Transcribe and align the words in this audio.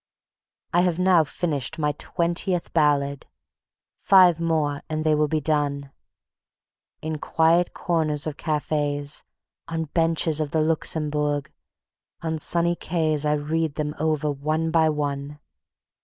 I 0.73 0.81
have 0.81 0.97
now 0.97 1.23
finished 1.23 1.77
my 1.77 1.91
twentieth 1.91 2.73
ballad. 2.73 3.27
Five 3.99 4.39
more 4.39 4.81
and 4.89 5.03
they 5.03 5.13
will 5.13 5.27
be 5.27 5.39
done. 5.39 5.91
In 7.03 7.19
quiet 7.19 7.75
corners 7.75 8.25
of 8.25 8.35
cafes, 8.35 9.23
on 9.67 9.83
benches 9.93 10.41
of 10.41 10.49
the 10.49 10.61
Luxembourg, 10.61 11.51
on 12.19 12.33
the 12.33 12.39
sunny 12.39 12.75
Quays 12.75 13.27
I 13.27 13.33
read 13.33 13.75
them 13.75 13.93
over 13.99 14.31
one 14.31 14.71
by 14.71 14.89
one. 14.89 15.39